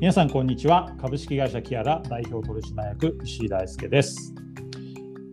[0.00, 0.90] 皆さんこんにちは。
[0.98, 4.34] 株式会社キアラ代表取締役石井大輔です。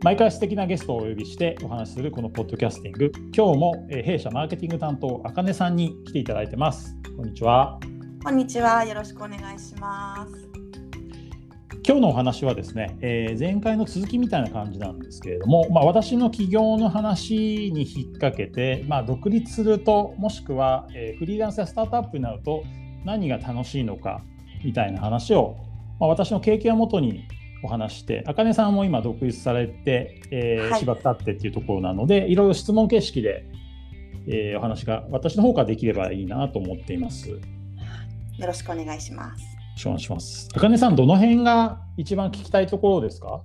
[0.03, 3.11] 毎回素敵なゲストをお呼びしてお話しするこのポッドキャスティング。
[3.33, 6.97] 今日も弊社マーケティング担当あかねさんに来ていただいてます。
[7.15, 7.79] こんにちは。
[8.21, 8.83] こんにちは。
[8.83, 10.49] よろしくお願いします。
[11.88, 22.65] 今日のお話はですね、えー、前回の続きみたいな感じなんですけれども、まあ、私の起業の話に引っ掛けて、まあ、独立するともしくは、えー、フリーランスやスタートアップになると
[23.05, 24.21] 何が楽しいのか
[24.67, 25.55] みたいな話を、
[25.98, 27.25] まあ、私の経験をもとに
[27.63, 33.45] お話して、あかねさんも今独立されて、えー、はい、しばく経ってっていうところなので、いろいろ質問形式で、
[34.27, 37.30] えー、お話が私の方からできればいいなと思っています。
[37.30, 37.38] よ
[38.45, 39.41] ろしくお願いします。
[39.41, 40.49] よろしくお願いします。
[40.53, 43.41] あかねさん、どの辺が一番聞きたいところですか？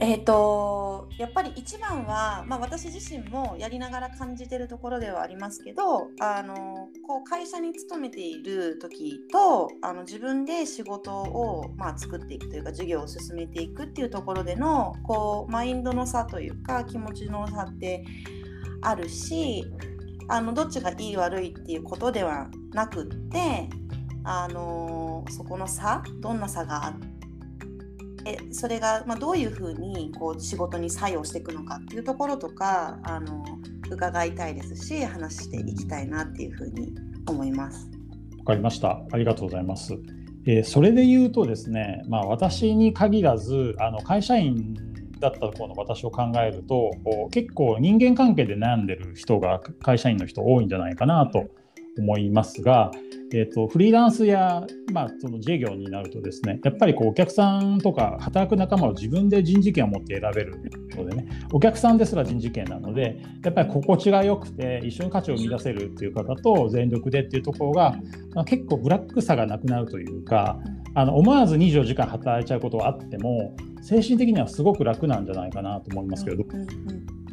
[0.00, 18.04] えーと、やっぱり一番は、まあ、私自身もやりながら感じてるところではありますけどあのこう会社に勤めている時とあの自分で仕事を、まあ、作っていくというか授業を進めていくっていうところでのこうマインドの差というか気持ちの差って
[18.82, 19.64] あるし
[20.28, 23.68] あのどっちがいい悪いっていうことではなくって
[24.22, 27.17] あのそこの差どんな差があって
[28.28, 33.42] でそれが、まあ、どういうふうにこう仕事に作用していくのかっていうところとかあの
[33.90, 36.94] 伺いたいですし話していきたいなっていうふうに
[37.26, 37.90] 思います。
[38.40, 39.00] わかりました。
[39.12, 39.94] ありがとうございます。
[40.46, 44.74] えー、それで言うとですね、まあ、私に限らずあの会社員
[45.20, 46.90] だった頃の私を考えると
[47.30, 51.48] 結構人間関係で悩んでる人が会社員の人多いんじゃないかなと
[51.98, 52.90] 思いますが、
[53.32, 60.60] えーと、フリーランスや、まあ、その自営業になるとですねやっぱりこうお客さんとか働く仲間を自分で人事権を持って選べる
[60.96, 67.96] のでねお客さんですら人事権なのでやっぱり心地が良くて一緒に価値を生み出せるっていう方と全力でっていうところが、
[68.34, 70.58] まあ、結構ブラックさがなくなるというか
[70.94, 76.44] あの思わず24時間働いちゃうことはあっても精神的にはすごく楽なんじゃないかなと思いますけど。
[76.44, 77.27] うんうんうん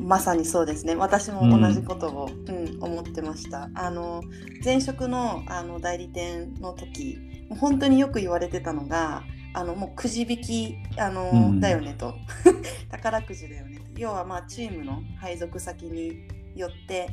[0.00, 0.94] まさにそうですね。
[0.94, 3.70] 私も同じことを、うん、うん、思ってました。
[3.74, 4.22] あの
[4.64, 7.18] 前職のあの代理店の時
[7.58, 9.22] 本当によく言われてたのが
[9.54, 12.14] あのもうくじ引きあの、うん、だよねと。
[12.90, 13.78] 宝くじだよね。
[13.78, 17.08] と要はまあチームの配属先によって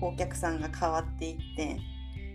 [0.00, 1.78] こうお客さんが変わっていって、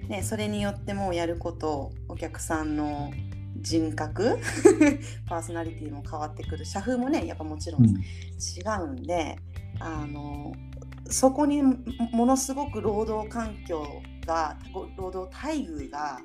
[0.08, 3.12] ね、それによってもうやることお客さんの
[3.60, 4.38] 人格
[5.28, 6.66] パーソナリティも変わってくる。
[6.66, 7.86] 社風もねやっぱもちろん。
[7.86, 7.94] 違
[8.82, 9.40] うんで、
[9.80, 10.54] あの
[11.10, 13.86] そこにものすごく労働環境
[14.26, 14.58] が
[14.98, 16.20] 労働待遇が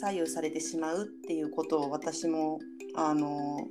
[0.00, 2.58] 左右されてしまうっていうことを私も
[2.94, 3.66] あの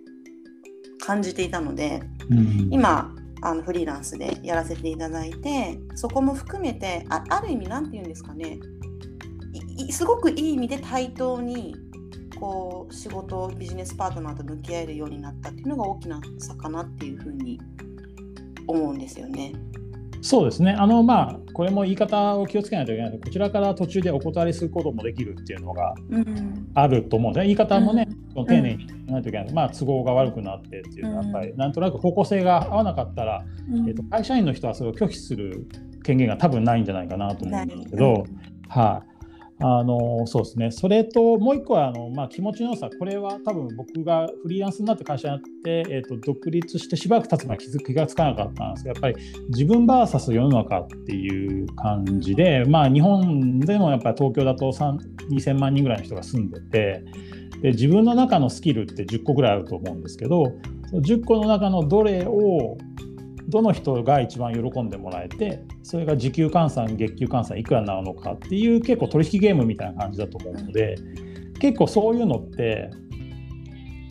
[1.00, 8.60] 感じていたので、うん、今あのフリーランスでやらせていただいてそこも含めてあある意味何て言うんですかね。
[9.92, 11.76] すごくいい意味で対等に
[12.40, 17.60] こう仕事ビジネスパートナーと向き合えるようになったっていうのが大きな差かなっていうふうに
[18.68, 19.54] 思うんですよね。
[20.22, 20.72] そうですね。
[20.72, 25.94] あのまあこれも言い方を気をつけないといけないので、こちらから途中でお断りすることもできるっていうのが
[26.74, 29.54] あると思うんで、言い方もね、うん、丁寧にないといけない。
[29.54, 33.46] まあ都合が悪くなってっていうのはやっぱり、なんとなく方向性が合わなかったら、
[33.88, 35.68] えっ、と会社員の人はそれを拒否する
[36.04, 38.26] 権限が多分ないんじゃないかなと思うんですけど、はい、
[38.70, 39.04] あ、
[39.60, 57.04] あのそうですね、それともう一個はあの、まあ、気持ちの良さ、これは多分僕がフリーランスになって会社やって、えーと、独立してしばらく経つまで気づ気がつかなかったんですけど、やっぱり自分 VS 世の中っていう感じで、まあ、日本でもやっぱり東京だと2000万人ぐらいの人が住んでて、
[57.64, 60.54] で自分の中のスキルって10個ぐらいあると思うんですけど、
[60.94, 62.78] 10個の中のどれを
[63.48, 70.98] どの人が一番喜んでもらえてそれが時給換算月給換算いくらなのかっていう結構取引ゲームみたいな感じだと思うので
[71.60, 72.90] 結構そういうのって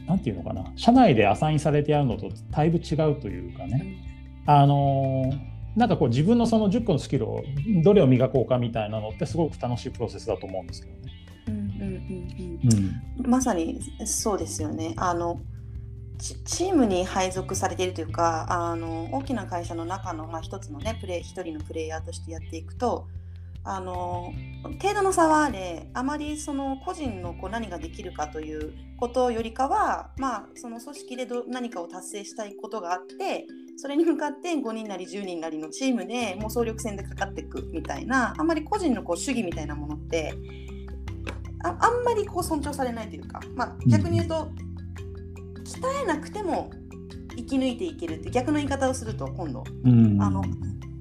[0.07, 4.03] 何て言うのかな社内でアサインされてやるのとだいぶ違うというかね
[4.47, 5.33] あの
[5.77, 7.45] なんかこう自分のその10個のスキルを
[7.83, 11.13] どれを磨こうかみたいなのってすごく楽しいプロセスだと思うんですけどね。
[13.23, 14.95] まさにそうですよね。
[14.97, 15.41] あの
[16.19, 23.07] チームに配属されているというかあの大きな会社の中の、まあ、一つのねプレー一人のプレイヤーとしてやっていくと
[23.65, 24.33] あの
[24.81, 33.45] 程度の差はあれあまりその個人のこう何ができるかということよりかは、まあ、その組織でど何かを達成したいことがあって
[33.77, 40.33] それに向かって5人なり10人なりのチームでもう総力戦でかかっていくみたいなあんまり個人のこう主義みたいなものって
[41.65, 44.66] ああんまりこう尊重されないというか、まあ、逆に言うと、うん
[45.67, 46.71] 鍛えなくても
[47.37, 50.43] 生き抜いていけるって逆の言い方をすると今度、うん、あの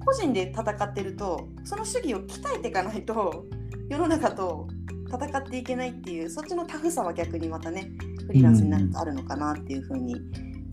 [0.04, 3.46] 個人で戦ってるとその主義を鍛えていかないと
[3.88, 4.68] 世の中と
[5.08, 7.92] 戦っていけないっていうそっちのタフさは逆にまたね
[8.26, 10.16] フリーランスになるとあるのかなっていうふうに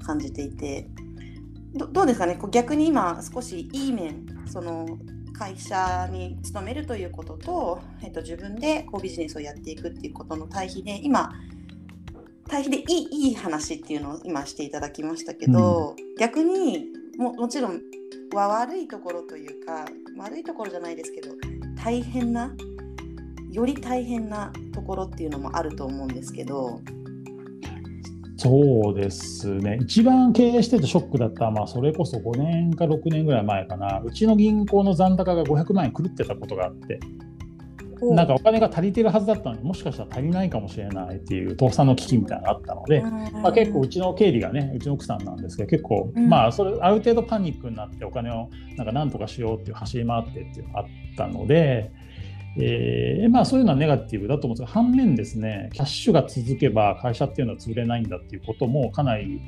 [0.04, 0.90] 感じていて、
[1.75, 2.36] どどうですかね？
[2.36, 4.98] こう逆に今少しいい面その
[5.34, 11.31] 会社に勤めるということと、えっと、自分でこうビジネスをやっていくっていうことの対比で今
[12.48, 16.88] 対比でいいいい話っていうのを今していただきましたけど、うん、逆に
[17.18, 17.81] ももちろん
[18.34, 19.86] 悪いところというか
[20.18, 21.30] 悪いところじゃないですけど
[21.84, 22.51] 大変な
[23.51, 26.81] より大変なところっていうのもあると思うんですけど。
[28.36, 29.78] そうですね。
[29.80, 34.01] 一番経営しててショックだったまあ、それこそ5年か6年ぐらい前かな。
[34.04, 37.00] うちの銀行の残高が500万円狂ってたことがあって
[38.12, 50.86] なんかお金が足りてるはずだったのにもしかしたら足りないかもしれないっていう倒産の危機みたいなのがあったので、まあ、結構うちの経理がねうちの奥さんなんですけど結構、まあそれある程度パニックになってお金をなんか何とかしようっていう走り回ってっていうのがあっ
[51.18, 51.92] たので。
[52.56, 59.42] えー、まあそういうのはネガティブだと思うんですが反面ですねキャッシュが続けば会社っていうのは潰れないんだっていうこともかなり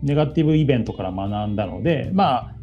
[0.00, 2.54] ネガティブイベントから学んだのでまあ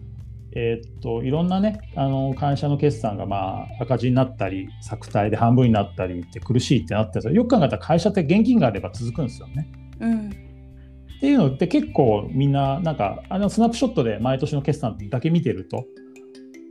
[0.55, 9.71] えー、っといろんなねあの会社の決算がまあ赤字になったり作体で半分になったりって苦しいってなってよく考えたら会社って現金があれば続くんですよね。
[9.99, 10.49] うん
[11.19, 15.85] っていうのって結構みんななんかあのスナップショットで毎年の決算だけ見てると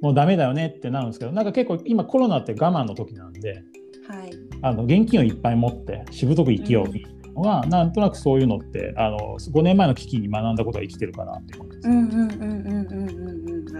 [0.00, 3.62] もうダメだよねってなるんですけどなんか結構今コロナって我慢の時なんで、
[4.08, 4.30] はい、
[4.62, 11.88] あの現金をいっぱい持ってしぶとく生きようみたいなのが、うん、なんとなくそういうのってあの5年前の危機に学んだことは生きてるかなって思います。
[11.88, 13.07] うんうんうんうんうん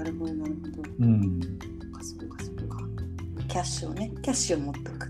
[0.09, 0.91] るほどなるほど。
[1.01, 1.41] うん。
[2.01, 2.79] そうかそうか。
[3.49, 5.09] キャッシュをねキャッシュを持っておく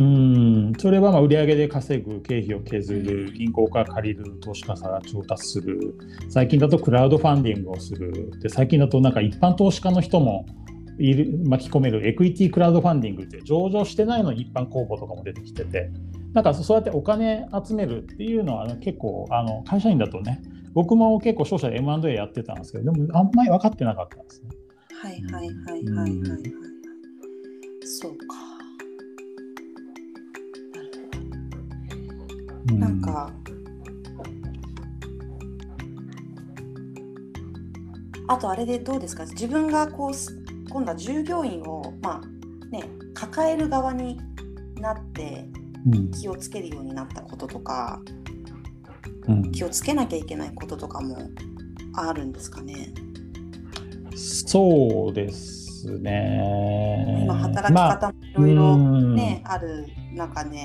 [0.00, 0.72] うん。
[0.78, 3.32] それはまあ売上で稼ぐ経費を削る。
[3.32, 5.94] 銀行から借りる投資家から調達する。
[6.28, 8.32] 最近だとクラウドファンディングをする。
[8.40, 10.46] で最近だとなんか一般投資家の人も
[10.98, 12.08] いる巻き込める。
[12.08, 15.90] エクイティクラウドファンディングって上場してないのに一般公募とかも出てきてて。
[16.32, 20.42] なんかそうやってお金集めるっていうのは結構あの会社員だとね
[20.74, 24.48] 僕も結構商社で M&A やってたんですけどでもあんまり分かってなかったんですね。
[25.00, 26.40] はいはいはいはいはいはい、うん、
[27.82, 28.26] そうか。
[32.74, 33.30] なんか、
[38.26, 39.26] あとあれでどうですか？
[39.26, 40.10] 自分がこう
[40.70, 44.18] 今度は従業員を、まあね、抱える側に
[44.80, 45.46] なって
[46.18, 48.23] 気をつけるようになったこととか、うん、
[49.52, 51.16] 気をつけなきゃいけないこととかも
[51.94, 52.92] あるんですかね。
[54.16, 57.22] そうですね。
[57.24, 58.76] 今働き方もいろいろ
[59.14, 60.58] ね、まあ、ある中で、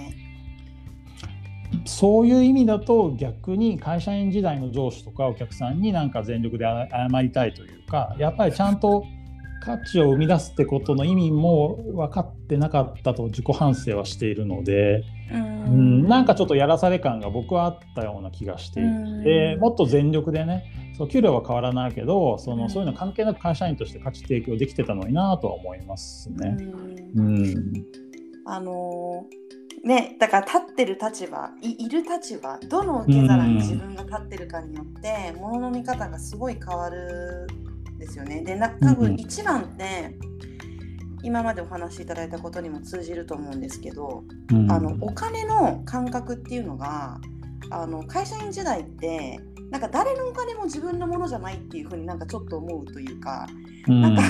[1.85, 9.05] そういう意味だと逆に会社員時代の上司とかお客さんになんか全力で謝りたいというかやっぱりちゃんと
[9.61, 16.07] 価値を生み出すってことの意味も分かってなかったと自己反省はしているのでうん。
[16.07, 18.83] なんかちょっとやらされ感が僕はあったような気がしてい
[19.23, 26.57] てもっと全力でねそう給料は変わらないけどそのそういうの関係なく会社員として価値提供できてたのになとは思いますね。
[27.15, 27.85] うん。
[28.45, 29.39] あのー
[29.83, 37.69] ね、だから立ってる立場いる立場どの受け皿に自分が立ってるかによってものの見方がすごい変わるん
[38.09, 38.41] ですよね。
[38.41, 40.15] でな多分一番って
[41.22, 44.24] 今までお話しいただいたことにも通じると思うんですけど、
[44.69, 47.19] あのお金の感覚っていうのが
[47.69, 53.48] あの会社員時代ってなんか誰のお金も自分のものじゃないっていうふうになんかちょっと思うというか、
[53.88, 54.22] なんか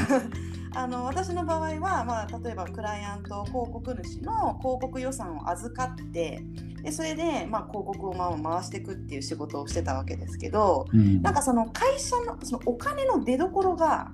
[0.74, 6.44] あの私の場合は、まあ、例えばクライアント広告主の広告予算を預かって
[6.84, 14.12] でそれで、まあ、広告をまあ回していくっていう仕事をしてたわけですけど、うん、なんかその会社のそのお金の出どころが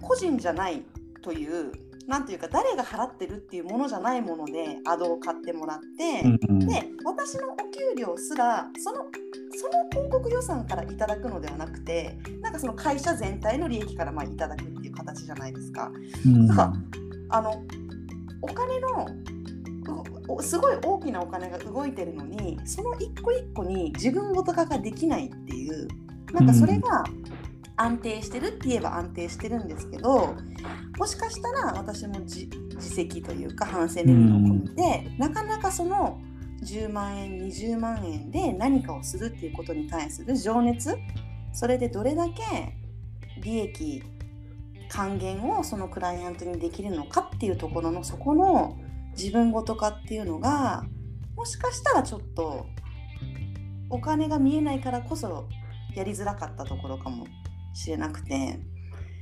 [0.00, 0.82] 個人じゃない
[1.22, 1.72] という
[2.06, 9.06] なんていうか誰が払ってるっていうものじゃないものでアドを買ってもらって、うん、で私のお給料すらその
[9.56, 15.90] その広告予算からいただくのではなくてなんかその会社全体の利益からまあいただくっていう形じゃないですか。
[16.26, 16.72] うん、か
[17.30, 17.62] あの
[18.42, 19.06] お金の
[20.42, 25.88] すごい大きなお金が動いてるのにその一個一個に自分ごと化ができないっていう
[26.32, 27.04] なんかそれが
[27.76, 30.34] 安定してるって言えば安定してるんですけど
[30.96, 36.20] もしかしたら私も自責というか反省レベルを込めて、なかなかその
[36.62, 40.96] 10万円20万円で何かをするっていうことに対する情熱
[41.52, 42.76] それでどれだけ
[43.40, 44.02] 利益
[44.88, 48.78] 還元をそのクライアントにできるのかっていうところのそこの
[49.16, 50.84] 自分ごと化っていうのが
[51.36, 52.66] もしかしたらちょっと
[53.90, 55.48] お金が見えないからこそ
[55.94, 57.26] やりづらかったところかも
[57.74, 58.58] しれなくて。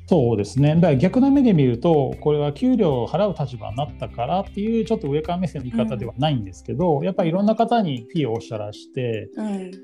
[0.06, 0.75] そうですね。
[0.75, 9.30] だから逆な目で見ると、これは給料を払う立場になったからっていうちょっと上から目線の言い方ではないんですけど、うん、やっぱりいろんな方にフィーをおっしゃらして、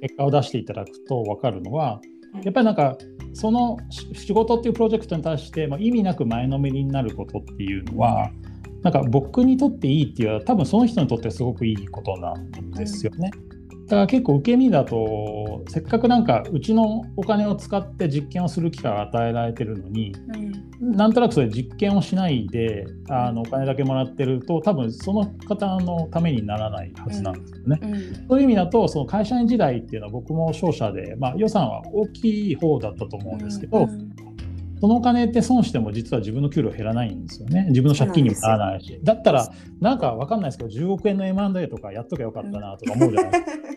[0.03, 2.01] 結果を出していただくと分かるのは、
[2.43, 2.99] やっぱりなんか
[3.33, 8.31] その仕事っていうプロジェクトに対して、まあ、意味なく前のめりになることっていうのは、
[8.83, 13.31] なんか僕にとっていいっていうのは多分その人にとってすごくいいことなんですよね。
[13.31, 13.48] だ
[13.97, 20.15] から結構受け身だとせっかくなんかうちのお金を使って実験をする機会が与えられてるのに、
[20.81, 27.79] うん、なんとなくそれ実験をしないであのお金だけもらってると多分その方のためにならないはずなんですよね。
[27.83, 27.95] うん。
[27.95, 33.91] うん、そういう意味だとその会社員時代っていうのは僕も商社で、まあ、予算は大きい方だったと思うんですけど、うん。
[33.91, 34.28] うん
[34.81, 37.67] そのお金って損しても実は自分の給料減らないんですよね。
[37.69, 39.01] 自分の借金にもならないし。
[39.03, 39.49] だったら、
[39.81, 43.69] なんか分かんないですけど、10億円の M&A とかやっとけばよかったなとか思うじゃないですか。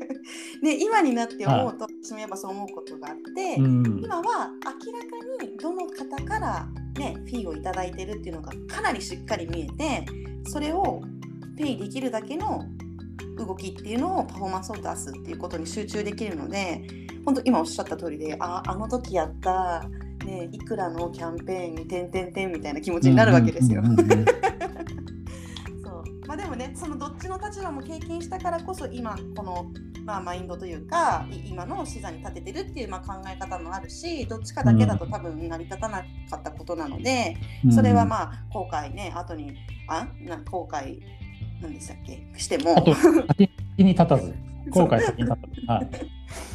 [0.64, 5.00] で 今になって思うと、私もやっぱそう思うことがあって、うん、今は明ら
[5.40, 6.68] かにどの方から、
[7.00, 10.06] ね、フィーを頂いてるっていうのがかなりしっかり見えて
[10.46, 11.02] それを
[11.58, 12.64] ペイできるだけの
[13.38, 16.82] 動きっていうのをパフォーマンスを出すっていうことに集中できるので
[17.26, 19.84] 本当今おっしゃった通りでああの時やった
[20.24, 23.84] ね、いくらのキャンペーンに点々点みたいな気持ちになるわけですよ。
[23.84, 23.96] そう。
[26.28, 29.66] まあ、でもねそのどっちの立場も経験したからこそ今この、
[30.06, 36.06] まあ、マインドというか今の視座に立ててるっていうまあ考え方もあるしどっちかだけだと多分成り立たなか
[36.38, 37.36] ったことなので、
[37.70, 39.54] それはまあ後悔ね後に
[39.88, 41.00] あな後悔
[41.62, 42.26] 何でしたっけ？
[42.38, 42.76] しても。
[42.76, 44.34] 先に立たず。
[44.70, 45.66] 後悔先に立たず。
[45.68, 45.90] はい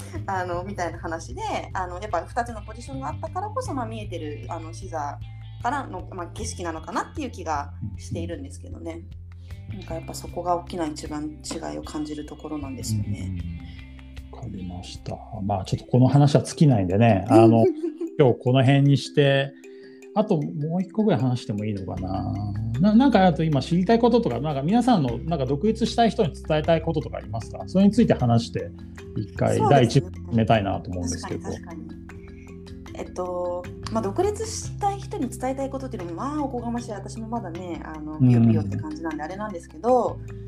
[0.27, 5.19] あのみたいな話であのやっぱ2つのポジションがあったからこそ、まあ、見えてるあの視座
[5.63, 9.03] からの、まあ、景色なのかなっていう気がしているんですけどね
[9.69, 13.37] なんかやっぱそこが大きな一番違いを感じるところなんですよね。
[14.31, 15.17] わかりました。
[15.43, 17.65] まあちょっとこの話は尽きないんでねあの
[18.19, 19.53] 今日この辺にして
[20.18, 22.35] あともう一個ぐらい話してもいいのかな。
[22.80, 27.62] ななんかあと今知りたいこととか、なんか皆さんのなんか独立したい人に伝えたいこととかありますか？
[27.66, 28.70] それについて話して
[29.14, 31.50] 一回、第一部決めたいなと思うんですけど。
[32.99, 36.92] えっとまあ、独立したい人に伝えたいことっていうのもまあおこがましい。
[36.92, 40.46] 私もまだねあのピヨピヨって感じなんであれなんですけど、うん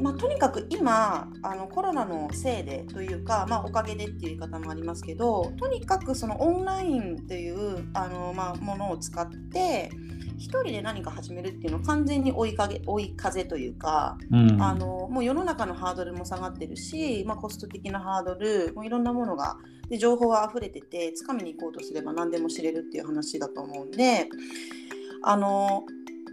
[0.00, 9.90] まあ、とにかく今あのコロナのせいでというか、まあ、おかげでっていう言い方もありますけどとにかくそのオンラインというあの、まあ、ものを使って
[10.38, 19.56] 1人で何か始めるっていうのは完全に追いかげ追い風というか、うん、あのもう世の中のハードルも下がってるし、まあ、コスト的なハードルもういろんなものが
[19.88, 24.28] で情報は溢れててつかみに行こうとすれば何でも知れるっていう話だと思うんで
[25.22, 25.84] あの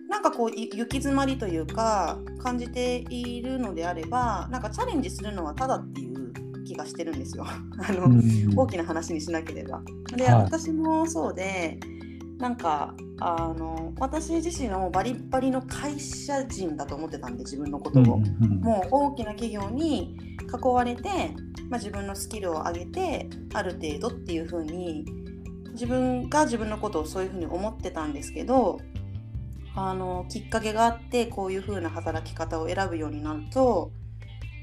[0.10, 6.34] なんかこう行き詰まりというか感じているのであればなんかチャレンジするのはただっていう
[6.64, 7.46] 気がしてるんですよ。
[7.48, 9.82] あの、うん、大きな話にしなければ。
[10.16, 11.80] で、はい、私もそうで
[12.38, 21.10] なんかあの私自身はもうバリバリの会社人だと思ってたんで自分のことを、うんうん、もう大きな企業に囲われて、
[21.70, 25.06] まあ、自分のスキルを上げてある程度っていう風に
[25.72, 28.80] 自分が自分のことをそういう風に思ってたんですけど
[29.76, 33.92] あのきっかけがあってこういう風な働き方を選ぶようになると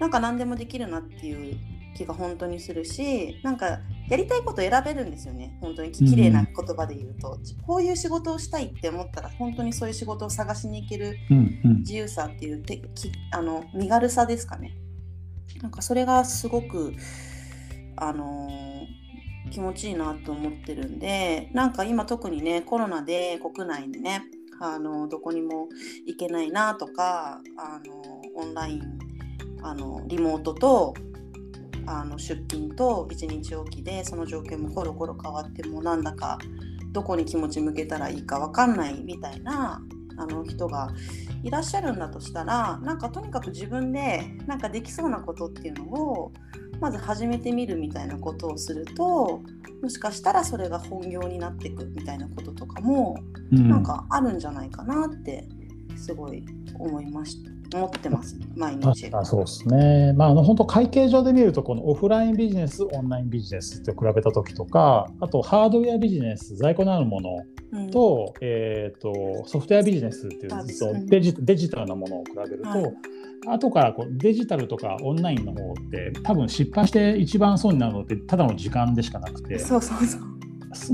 [0.00, 1.56] なんか何でもできるなっていう
[1.94, 5.56] 気が本当にするしなんかやりたいこと選べるんですよね。
[5.60, 11.16] 本当に綺麗な言葉で言うと、うん、こういう仕事をしたいって思ったら本当にそういう仕事を探しに行ける
[11.80, 14.76] 自由さっていう、てきあの身軽さですかね。
[15.62, 16.94] なんかそれがすごく
[17.96, 24.22] あのー、気持ちいいなと思ってるんでなんか今特にねコロナで国内でね
[24.62, 25.68] あのどこにも
[26.06, 28.98] 行けないなとかあのオンライン
[29.62, 30.94] あのリモートと
[31.86, 36.38] あの出勤と1日おきでその条件もコロコロ変わってもなんだか
[36.92, 39.82] どこに気持ち向けたらいいか分かんないみたいな
[40.16, 40.90] あの人が
[41.42, 46.32] いらっしゃるんだとしたらなんかとにかく自分でなんかできそうなことっていうのを
[46.82, 49.40] まず始めてみるみたいなことをすると
[49.82, 53.16] もしかしたらそれが本業になっていくみたいなこととかも、
[53.52, 55.46] うん、なんかあるんじゃないかなって
[55.96, 56.44] すごい
[56.78, 57.52] 思いました。
[57.74, 67.30] 思ってます毎日あそうですね、まあ、あの本当会計上で見るとこのオフラインビジネスオンラインビジネスって比べた時とかあとハードウェアビジネス在庫のあるもの
[67.90, 72.94] とうん、えーと、ソフトウェアビジネスっていうデジデジタルなものを比べると、はい。
[73.46, 80.18] 後からこうデジタルとかオンラインの方って多分失敗して一番損になるのってただの時間でしかなくてそうそうそ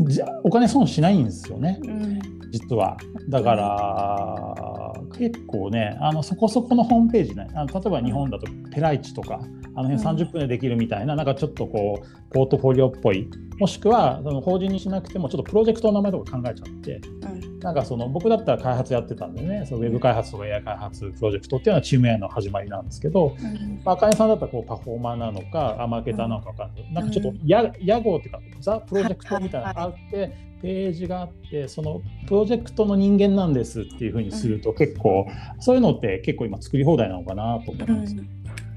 [0.01, 0.11] う。
[0.11, 2.21] じゃお金損しないんですよね、うん、
[2.51, 2.97] 実は。
[3.29, 9.41] だから、結構ねあのそこそこのホームページねあの例えば日本だとペライチとか
[9.75, 13.29] あの辺30分でできるみたいな、なんかちょっとこうポートフォリオっぽい
[13.59, 33.49] もしくはその法人にしなくてもちょっとプロジェクトの名前とか考えちゃって、うん、なんかその僕だったら開発やってたんでねそのウェブ開発とか AI 開発プロジェクトっていうのはチーム AI の始まりなんですけど、うん、まあ、かねさんだったらこうパフォーマーなのかあマーケターなのか分かんない、うん、なんかちょっとや屋号っていうかザ・プロジェクトみたいなのがあって、ページがあってそのプロジェクトの人間なん。
[33.59, 35.27] ですっていうふうにすると結構、
[35.61, 38.17] そういうのって結構今作り放題なのかなと思います。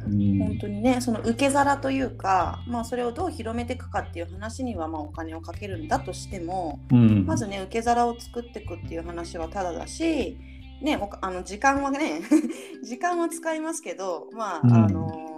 [0.04, 10.38] 本当にねその受け皿というか、まあ、それをどう広めていくかっていう話にはまあお金をかけるんだとしても、うん、まずね受け皿を作っていくっていう話はただだし、
[10.82, 12.22] ね、あの時間はね
[12.84, 15.32] 時間は使いますけどまあ、うん、あの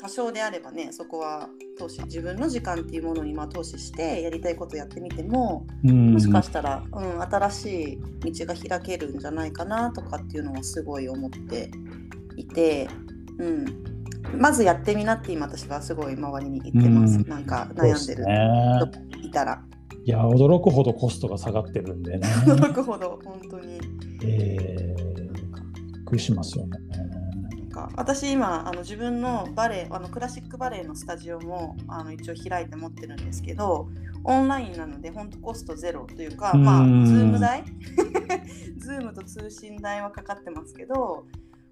[0.00, 7.98] 多少であればねそこは投資自分の時間っていうものにまあ投資してやりたいことやってみても、うん、もしかしたら、うん、新しい
[8.32, 11.70] 道が開けるんじゃないかなとかっていうのはすごい思って
[12.36, 12.88] いて、
[13.40, 18.24] うん、まずやってみなって今私はすごい周りに言ってます、うん、なんか悩んでる
[19.16, 19.62] 人いたら。
[20.02, 22.26] いや驚くほどコストが下がってるんでね。
[22.46, 23.80] 驚くほど本当に。
[24.22, 25.32] えー、
[25.94, 26.78] びっくりしますよね。
[27.70, 33.88] か私今あの自分のバレエあのクラシックバレエのスタジオもあの一応開いて持ってるんですけど
[34.24, 37.64] オンラインなので本当コストゼロというかまあ Zoom 代？
[38.76, 41.26] Zoom と通信代はかかってますけど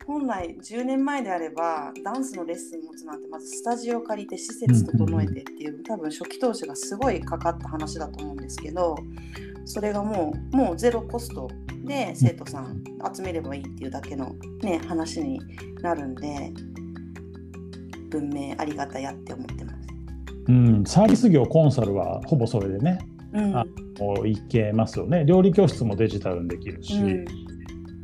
[0.08, 8.96] 本来10年前であればダンスのレッスン持つなんてまずスタジオ借りて施設整えてっていう多分初期投資がすごいかかった話だと思うんですけど
[9.66, 11.50] それがもうもうゼロコスト
[11.84, 12.82] で生徒さん
[13.14, 15.40] 集めればいいっていうだけの、ね、話に
[15.82, 16.54] なるんで
[18.08, 19.78] 文明ありがたやって思ってます。
[20.48, 22.98] うん、サービス業コンサルはほぼそれでね、
[23.34, 23.66] うん、あ
[24.24, 25.26] いけますよね。
[25.26, 27.24] 料理教室もデジタルにできるし、うん、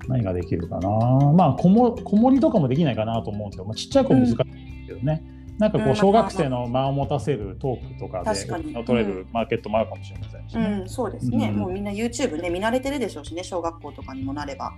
[0.08, 0.88] 何ができるかな。
[1.32, 4.46] まあこもこもりとかもできないかなと思うんですけど、まあ、ちっちゃい子難しいです
[4.87, 5.25] けどね、
[5.58, 14.73] なんかこう小学生の間を持たせるトークとかで取れるマーケットもあるかもしれませんし、ね、うん、そうですね、うん、もうみんな YouTube ね見慣れてるでしょうしね小学校とかにもなれば。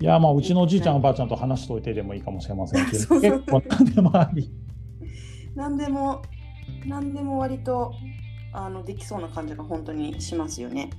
[0.00, 4.50] いやまあうちのおじいちゃんおばあちゃんと話しといてでもいいかもしれませんし 結構何でもあり。
[5.54, 6.20] 何でも
[6.84, 7.94] 何でも割と
[8.52, 10.90] あのできそうな感じが本当にしますよね。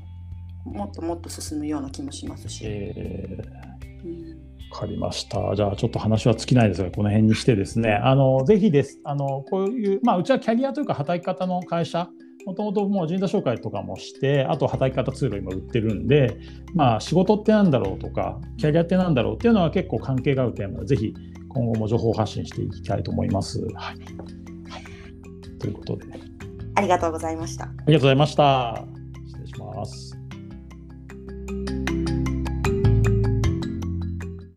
[0.66, 2.64] もっともっと進むような気もしますし。
[2.66, 4.08] えーう
[4.42, 5.56] んわかりました。
[5.56, 12.10] じゃあちょっと話は尽きないですが、この辺にしてですね、あのぜひです、あのこういう、まあ、うちはキャリアというか働き方の会社、
[12.46, 16.38] もともともう人材紹介とかもして、あと働き方ツール今売ってるんで、
[16.74, 21.14] まあ、仕事ってなんだろうとか、キャリアってなんだろうっていうのは結構関係があるテーマで、ぜひ
[21.48, 23.62] 今後も情報発信していきたいと思います。
[23.62, 23.98] はい、はい、
[25.58, 26.06] ということで。
[26.76, 27.66] ありがとうございました。
[27.66, 28.95] ありがとうございました。